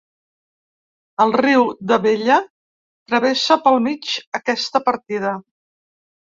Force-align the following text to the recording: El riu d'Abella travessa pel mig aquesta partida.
El 1.25 1.33
riu 1.41 1.65
d'Abella 1.91 2.37
travessa 3.11 3.59
pel 3.67 3.79
mig 3.89 4.09
aquesta 4.41 4.83
partida. 4.89 5.37